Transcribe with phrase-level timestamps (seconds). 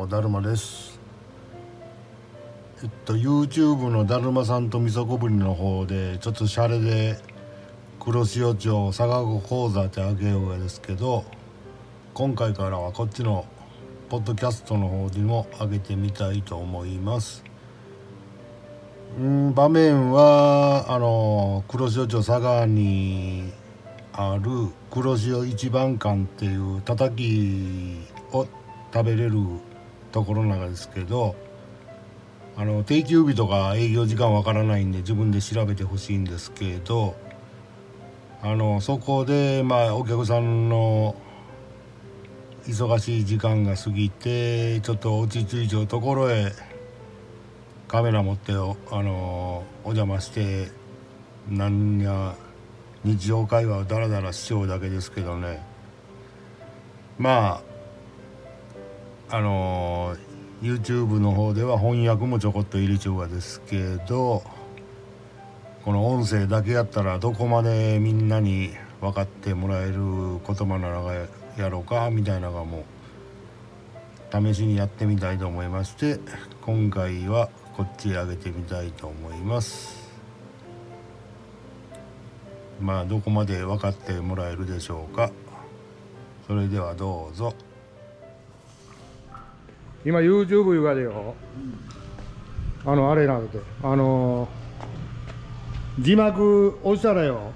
[0.00, 0.98] もだるまです。
[2.82, 7.18] えっと YouTube のだるまさんとみそこぶりの方でちょっとシャレで
[7.98, 11.26] 黒潮町佐賀子講座ってあげようがですけど
[12.14, 13.44] 今回からはこっちの
[14.08, 17.44] ポッドキャストの方でも上げてみたいと思います。
[19.18, 23.52] うん場面はあの黒潮町佐賀に
[24.14, 24.50] ある
[24.90, 27.98] 黒潮一番館っていうたたき
[28.32, 28.46] を
[28.94, 29.36] 食べれる
[30.12, 31.36] ところなんですけど
[32.56, 37.16] あの定休日とか営業時間わからないんで自分で調べてほしいんですけど
[38.42, 41.14] あのそこでまあお客さんの
[42.66, 46.52] 忙しい時間が過ぎてちょっと落ち着いちゃうところへ
[47.88, 50.70] カメラ持っておあのお邪魔して
[51.48, 52.34] なんや
[53.02, 55.64] 日常会話をダラダラしちゃうだけですけどね。
[57.18, 57.69] まあ
[59.32, 60.16] あの
[60.60, 64.42] YouTube の方では翻訳もちょこっと入れちゃうがですけど
[65.84, 68.70] この音声だけやったらどこまでみんなに
[69.00, 71.14] 分かってもらえる言葉なのか
[71.56, 72.84] やろうかみたいなのがも
[74.32, 76.18] う試しにやってみたいと思いまして
[76.62, 80.10] 今回はこっちへ上げてみたいと思います。
[82.80, 85.30] まあどこまで分かってもらえるでしょうか
[86.46, 87.54] それではどうぞ
[90.04, 91.34] 今 YouTube 言うがでよ、
[92.86, 94.48] あのあれなんてあの
[95.98, 97.52] 字幕押したらよ、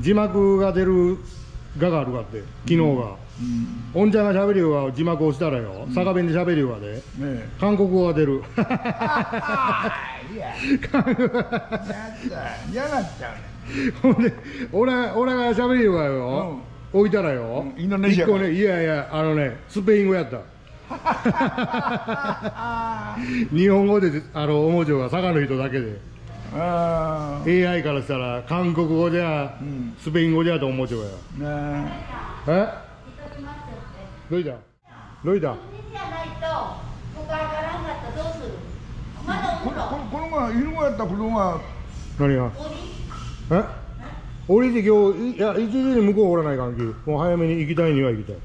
[0.00, 1.18] 字幕が出る
[1.78, 3.16] 画があるかって機能が、
[3.94, 4.12] おん。
[4.12, 8.42] ちゃんが喋るよが字幕押したらよ、佐賀弁で喋るよがで、ね韓国語が出る。
[12.74, 12.88] や。
[12.88, 13.92] なっちゃうね。
[14.02, 14.32] ほんで
[14.72, 16.60] 俺俺が喋るわよ、
[16.92, 20.40] 置いたらよ、うんインドネシア一個ねいやいやあのねスペイン語やった
[23.52, 25.98] 日本語であのおもちょが佐賀の人だけで。
[26.54, 29.96] AI からしたら韓国語じゃ、ん。
[29.98, 31.10] スペイン語じゃと思うちょがや。
[31.82, 31.90] ね
[32.46, 32.68] え。
[34.30, 34.50] どういた
[35.24, 36.46] どういたじゃないと、
[40.10, 41.60] このが犬やったらこのが
[42.18, 42.50] 何が？
[43.50, 43.64] え？
[44.48, 48.36] 俺で今日いや1時に向こうおらない関係もう早めに行きたいには行きたい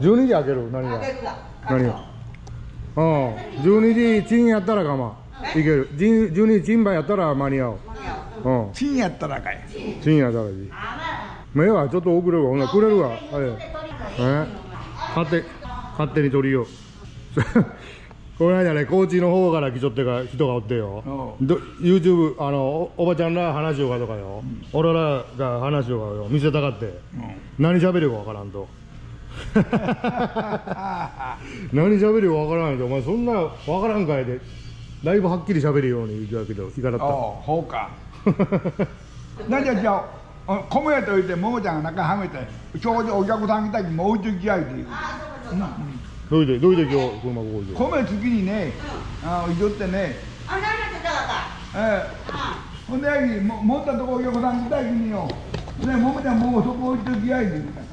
[0.00, 0.70] 12時開ける？
[0.70, 1.00] 何が？
[1.68, 2.04] 何が？
[2.96, 3.34] うん。
[3.62, 5.16] 12時チンやったら我
[5.54, 5.88] 慢いける。
[5.96, 7.78] じん12時チンバやったら間に合う。
[8.44, 8.50] う。
[8.70, 8.72] ん。
[8.72, 9.64] チンやったらかい。
[10.02, 10.70] チンやったらいい。
[11.54, 13.08] 目はちょっと遅れるわほんならくれるわ。
[13.08, 13.18] はい
[14.18, 14.46] え？
[15.14, 15.44] 勝手
[15.92, 16.66] 勝手に取りよう。
[18.38, 21.36] この間ね高知の方から来ちょってか人がおってよ。
[21.40, 24.42] ど YouTube あのおおばちゃんら話しようかとかよ、
[24.74, 26.28] 俺らが話しようかよ。
[26.28, 26.98] 見せたかって、
[27.58, 28.68] 何喋るかわからんと
[31.72, 33.50] 何喋るかわからないとお前そんなわ
[33.80, 34.40] からんかいで
[35.04, 37.90] だいぶはっきり喋るように言うけどいかだったああ、ほうか。
[39.48, 40.04] なじゃじゃ
[40.48, 42.38] あ、米やといて、ももちゃんが中はめて、
[42.80, 44.88] ちょうどお客さん来たき、もう置いときやいて言う。
[46.28, 48.72] どういてどういて今日車ここ米次にね、
[49.22, 50.16] ああ、いとってね、
[50.48, 51.46] あ、なんだってだか
[51.76, 52.90] ええ。
[52.90, 55.28] ほんでやき、も持ったとこお客さん来たきによ。
[55.78, 57.85] ね、ももちゃんもうそこ置いときやいて言うた。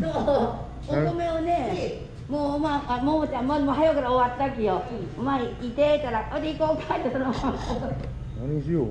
[0.00, 4.82] そう、お米をね、もうまあ、あももちゃん、もうもう早くから終わったきよ。
[5.18, 7.26] お前、いてから、おで行こうかって、その。
[7.26, 8.88] 何しよう。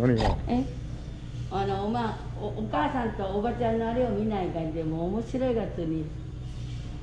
[0.00, 0.36] 何が？
[0.48, 0.64] え？
[1.50, 6.04] あのまあおお母さんとおばちゃんのあれを見ない感じでもう面白いがつに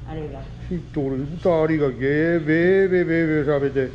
[0.08, 0.40] あれが。
[0.70, 3.90] きっと俺二人がゲーベーベーベーベー喋って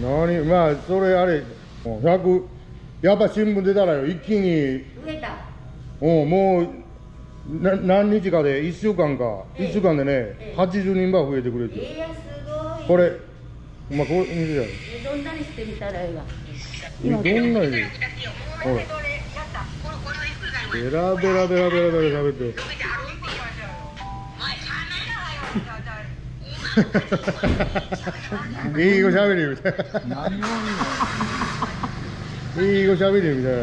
[0.00, 1.42] 何まあそれあれ
[1.84, 2.42] 100
[3.02, 4.84] やっぱ新聞出たらよ一気に
[6.00, 6.68] 増えたうんもう
[7.62, 9.24] な何日かで1週間か
[9.58, 9.68] ええ。
[9.68, 10.60] 1週間でねええ。
[10.60, 12.12] 80人ば増えてくれていやす
[12.46, 12.52] ご
[12.84, 12.86] い。
[12.86, 13.12] これ
[13.90, 14.66] お前これ見てたよえ
[15.04, 16.24] どんなにしてみたらいいわ
[17.02, 17.26] どんなに。
[18.62, 18.82] ほら
[20.72, 22.60] ベラベラベラベラベラ喋って。
[28.78, 29.74] 英語喋るみたい
[30.08, 30.30] な。
[32.58, 33.58] 英語喋るみたいな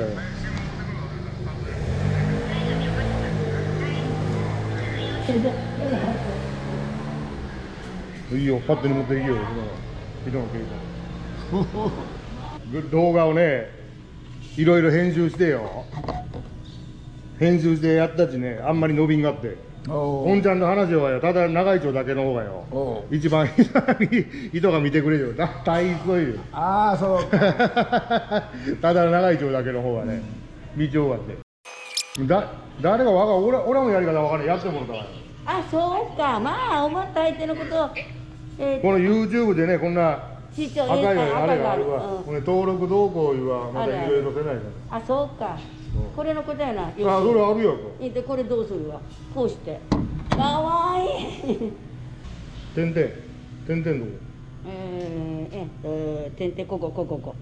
[8.33, 9.35] いいよ勝手に持っていけよ
[10.25, 10.65] 人の携
[12.71, 13.69] 帯動画をね
[14.57, 15.85] いろいろ編集してよ。
[17.39, 19.56] 編集してやったちねあんまり伸びんがって。
[19.88, 23.06] お本ちゃんの話はよただ長い町だけの方がよ。
[23.12, 23.47] 一番
[24.51, 25.33] 人が見てくれるよ。
[25.33, 27.24] な大急いでああそう。
[27.25, 27.38] か
[28.81, 30.21] ただ長い町だけの方がね
[30.75, 31.46] 見ちゃうがって
[32.25, 35.05] だ誰がわか俺俺もやり方わからんやってもらったわよ
[35.45, 35.77] あそ
[36.13, 36.39] うか。
[36.39, 37.89] まあ思った相手のことを
[38.59, 38.79] え？
[38.81, 42.23] この YouTube でねこんな赤いあれがあるわ、うん。
[42.23, 45.57] これ登録動向いうはまたいろいろせないかあそうか。
[45.95, 45.99] う。
[46.11, 46.81] んこれのことやな。
[46.81, 47.77] らあそれあるよ。
[48.01, 48.99] えでこれどうするわ？
[49.33, 49.79] こうして。
[50.31, 51.73] かわいい。
[52.75, 53.07] 点々
[53.67, 54.17] 点々のとこ？
[54.69, 57.35] えー、えっと点々ここここここ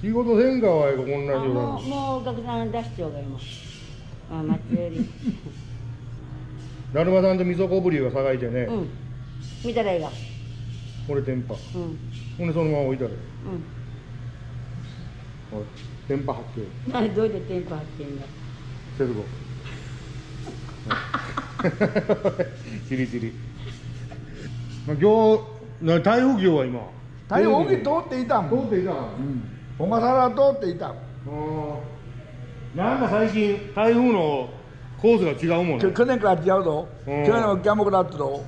[0.00, 3.38] 仕事せんかわいここんなあにもうもうお客さん出しちゃうが今
[4.30, 5.08] あ松より
[6.92, 8.88] だるまさんと味噌こぶりが栄えてね、うん。
[9.64, 10.10] 見たらいいが
[11.08, 11.98] これ天パうん。
[12.38, 13.16] ほんでそのまま置いたらうん。
[15.58, 15.64] おい
[16.08, 16.92] 天パ発見。
[16.92, 18.26] まあどうやってテンポ発見が
[18.98, 19.24] 節子
[22.88, 23.32] チリチリ。
[24.86, 26.80] まあ今日な台風業は今。
[27.28, 28.92] 太陽帯通っていたもん、通っていた。
[28.92, 30.94] のうん、小笠原通っていた。
[32.74, 34.48] なんか最近台風の
[35.00, 35.80] コースが違うもんね。
[35.80, 37.26] 去去年から違うぞ、うん。
[37.26, 38.44] 去年はキャモクラットと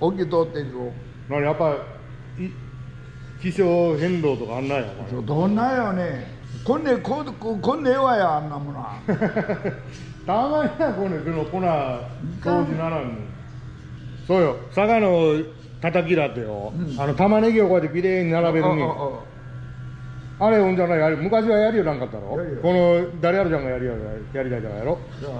[0.00, 0.92] 大きい通っているぞ
[1.28, 1.76] 何やっぱい
[3.40, 4.86] 気象変動とかあんなんや
[5.24, 6.34] どんなんよね。
[6.64, 9.00] こんねこうここんねえわやあんなものは。
[9.06, 9.16] 前
[10.26, 12.00] たまにやこれその粉掃
[12.42, 13.14] 除ならんの。
[14.26, 14.56] そうよ。
[14.74, 15.34] 佐賀の
[15.80, 17.00] 叩きだってよ、うん。
[17.00, 18.86] あの玉ねぎをこうやってきれいに並べるにあ
[20.44, 22.36] あああれほんじゃないやる昔はやりよらんかったろ？
[22.60, 23.92] この誰やるちゃんがやりや
[24.32, 24.98] やりたいからやろ？
[25.20, 25.32] じゃあ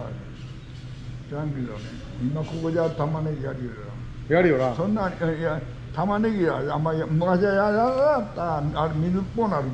[1.28, 1.80] じゃあけどね
[2.22, 3.70] 今ここじゃ玉ねぎやるよ
[4.28, 5.60] やるよなそんないや
[5.94, 8.58] 玉ねぎはあんまり昔はやらなかった。
[8.82, 9.64] あれ水っぽなる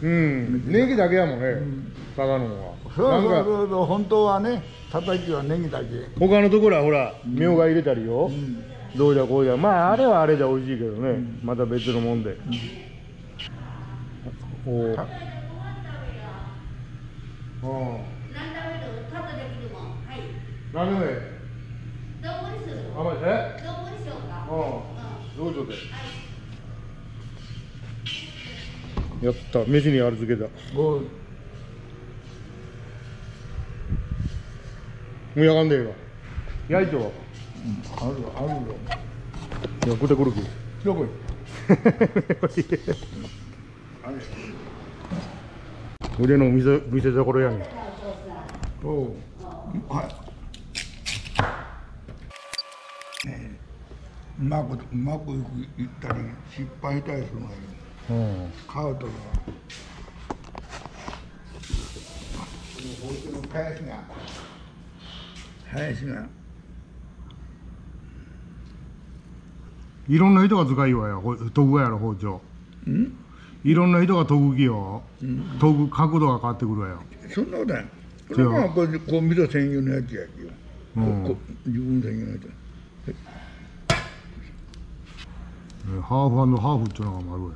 [0.00, 0.72] けんうん。
[0.72, 1.92] ネギだけやもんね、ん。
[2.16, 2.74] 佐賀のは。
[2.96, 3.68] そうそうそう。
[3.68, 5.86] そう本当はね叩きはネギだけ。
[6.18, 8.64] 他のところはほらみょうが入れたりよ、うん。
[8.96, 9.56] どうじゃこうじゃ。
[9.56, 12.34] まああれはあれで美味しいけどね、また別のもんで、お
[14.66, 15.08] おたああ。
[20.80, 20.86] あ
[24.12, 24.34] うか。
[24.34, 24.48] ああ。
[25.36, 25.74] どうぞで
[29.22, 29.64] やった。
[29.64, 30.48] 飯にある漬けだ。
[30.74, 31.06] もうも
[35.36, 35.92] うやがんでええわ。
[36.70, 37.10] 焼いては
[38.00, 38.56] あるあるよ
[39.86, 40.36] いや食ってくるき
[40.84, 41.08] どこへ
[46.20, 47.62] 腕の見せ見せ所やねん。
[48.86, 49.14] おう。
[49.88, 50.02] は
[53.24, 53.26] い。
[53.26, 53.58] ねえ。
[54.38, 56.20] うまくうまくいったり
[56.50, 57.40] 失敗したりする。
[57.40, 57.52] のよ
[58.10, 59.12] うん買うときは
[63.52, 64.04] 林が。
[65.72, 66.28] 林が。
[70.08, 71.16] いろんな人が使いようや。
[71.16, 72.42] ほ研ぐやろ包丁。
[72.86, 73.16] ん？
[73.62, 75.58] いろんな人が研ぐきようん。
[75.60, 77.02] 研ぐ角度が変わってくるわよ。
[77.28, 77.84] そんなことない。
[78.28, 80.48] これはこうこう水専用のやつやきよ、
[80.96, 81.36] うん。
[81.66, 82.50] 自分専用のやつ。
[83.08, 83.14] え
[86.00, 87.54] ハーフハーフっていうのがあるわよ。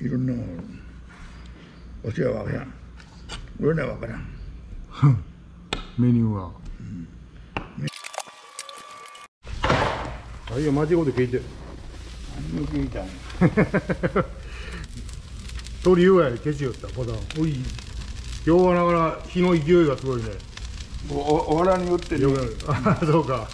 [0.00, 0.44] いろんなもの
[2.04, 2.74] お世話わからん。
[3.60, 4.26] 俺らわからん。
[5.98, 6.50] メニューは、
[10.52, 11.40] あいや間違うて聞いて
[12.54, 13.08] 何を聞いたん
[15.82, 17.16] 鳥言うやで消しよったボタン。
[17.40, 17.56] おい
[18.46, 20.30] 今日はながら火の勢いがすごいね。
[21.10, 22.30] おおおらによってねよ。
[22.32, 23.48] くなるあそうか。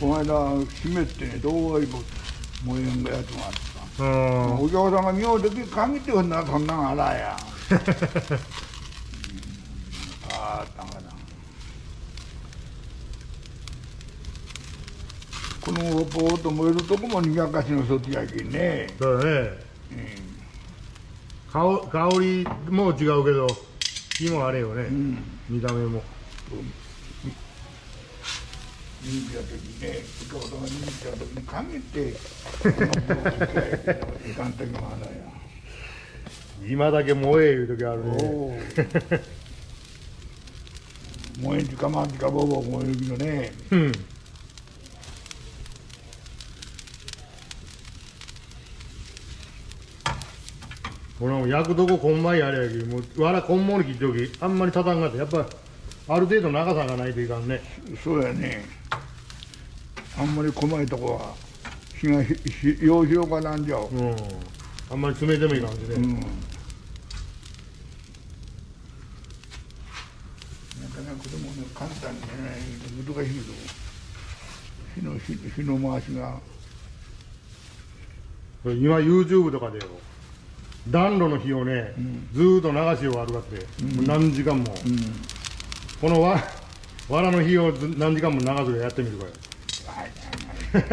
[0.00, 2.00] この間閉めてね動画にも
[2.64, 3.52] 燃えんがやつがあっ
[3.98, 4.04] た。
[4.04, 4.54] うん。
[4.60, 7.36] お客さんが見ようとき限ってこんなそんなんあらや
[7.70, 7.78] うん
[10.32, 11.08] あったんかな
[15.68, 18.86] このポーッと燃えるとこもにぎやかしの一つやけんね。
[18.98, 19.50] そうだね、
[21.52, 23.46] 香香りも違うけど
[24.16, 25.22] 火もあれよね、うん。
[25.50, 26.02] 見た目も。
[29.02, 29.98] 人気や時にね
[30.32, 30.62] お客さん。
[30.62, 32.14] が人気や時に限って
[34.34, 34.52] かん。
[34.54, 35.12] ときもあらや
[36.66, 38.16] 今だけ燃えいう時あるね
[41.42, 41.68] 燃えん。
[41.68, 42.08] ちかまん。
[42.08, 43.92] ちかぼうぼう燃えるけどねうん
[51.18, 55.46] これもう焼くとここんまいあれやけどもうわらこんもり切っておきあんまり畳んがってやっぱ
[56.08, 57.60] ある程度長さがないといかんね。
[58.02, 58.64] そうやね。
[60.16, 61.34] あんまり細いとこは
[62.00, 63.88] 火がひひよう広がなんじゃう。
[63.88, 64.16] うん。
[64.90, 66.14] あんまり詰めてもいかんしね、うん。
[66.14, 66.30] なか
[71.02, 72.26] なかでもね簡単にね
[73.06, 73.52] 難しいぞ。
[74.94, 76.40] 火の火火の回しが。
[78.64, 79.84] 今 YouTube とかでよ
[80.90, 82.28] 暖炉の火をね、ん。
[82.32, 83.56] ずーっと流し終わるかって、
[83.96, 84.98] もう何時間も、うん。
[86.00, 86.38] このわ
[87.08, 89.24] わらの火をず何時間も長くやってみるか
[90.74, 90.90] ら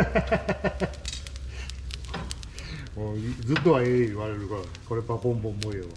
[2.95, 5.87] もうずっとはええ言われるからこれパポンポンもええわ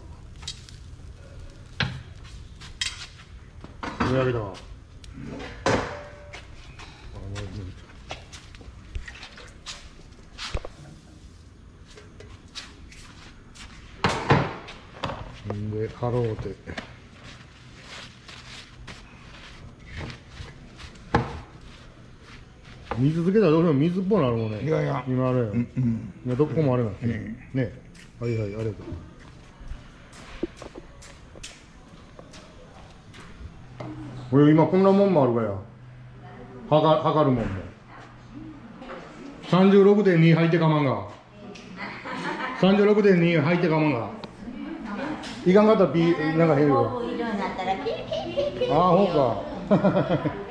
[4.13, 4.59] 上げたわあ
[15.55, 16.55] もうんでハローて。
[22.99, 24.61] 水つけたらどうしても水っぽくなるもんね。
[24.63, 25.05] いやいや。
[25.07, 26.13] 今あれよ、うんうん。
[26.27, 27.73] いやどこもあれなんですね、ね。
[28.19, 28.73] はいはいありがとう。
[34.31, 35.51] これ今こんなもんもあるから
[36.77, 37.51] はか測るもんも
[39.45, 41.09] 36.2入ってかまんが。
[42.61, 44.11] 36.2入ってかまんが
[45.49, 50.48] いかんかったらピーなんか変よ以上になったらピーピーピーピーああほうか